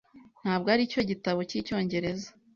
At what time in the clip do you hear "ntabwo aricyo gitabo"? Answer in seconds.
0.41-1.39